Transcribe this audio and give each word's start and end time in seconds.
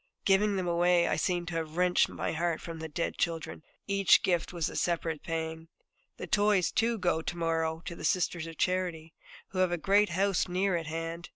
Giving 0.25 0.55
them 0.55 0.67
away, 0.67 1.07
I 1.07 1.15
seem 1.15 1.45
to 1.45 1.55
have 1.57 1.77
wrenched 1.77 2.09
my 2.09 2.31
heart 2.31 2.59
from 2.59 2.79
the 2.79 2.89
dead 2.89 3.19
children; 3.19 3.61
each 3.85 4.23
gift 4.23 4.51
was 4.51 4.67
a 4.67 4.75
separate 4.75 5.21
pang. 5.21 5.67
The 6.17 6.25
toys, 6.25 6.71
too, 6.71 6.97
go 6.97 7.21
to 7.21 7.37
morrow 7.37 7.83
to 7.85 7.95
the 7.95 8.03
Sisters 8.03 8.47
of 8.47 8.57
Charity, 8.57 9.13
who 9.49 9.59
have 9.59 9.71
a 9.71 9.77
great 9.77 10.09
house 10.09 10.47
near 10.47 10.75
at 10.75 10.87
hand. 10.87 11.29